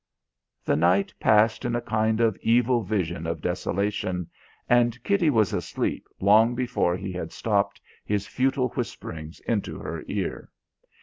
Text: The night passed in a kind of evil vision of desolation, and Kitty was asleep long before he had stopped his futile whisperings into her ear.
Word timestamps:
The 0.65 0.75
night 0.75 1.13
passed 1.19 1.63
in 1.63 1.75
a 1.75 1.79
kind 1.81 2.21
of 2.21 2.35
evil 2.41 2.81
vision 2.81 3.27
of 3.27 3.39
desolation, 3.39 4.31
and 4.67 4.97
Kitty 5.03 5.29
was 5.29 5.53
asleep 5.53 6.07
long 6.19 6.55
before 6.55 6.97
he 6.97 7.11
had 7.11 7.31
stopped 7.31 7.79
his 8.03 8.25
futile 8.25 8.69
whisperings 8.69 9.41
into 9.41 9.77
her 9.77 10.03
ear. 10.07 10.49